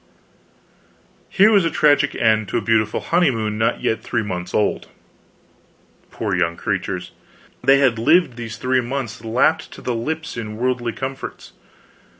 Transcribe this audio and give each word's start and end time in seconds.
Here 1.29 1.51
was 1.51 1.63
a 1.63 1.69
tragic 1.69 2.15
end 2.15 2.47
to 2.47 2.57
a 2.57 2.61
beautiful 2.61 3.01
honeymoon 3.01 3.59
not 3.59 3.81
yet 3.83 4.01
three 4.01 4.23
months 4.23 4.51
old. 4.51 4.87
Poor 6.09 6.35
young 6.35 6.57
creatures! 6.57 7.11
They 7.63 7.77
had 7.77 7.99
lived 7.99 8.35
these 8.35 8.57
three 8.57 8.81
months 8.81 9.23
lapped 9.23 9.71
to 9.73 9.81
the 9.83 9.93
lips 9.93 10.37
in 10.37 10.57
worldly 10.57 10.93
comforts. 10.93 11.53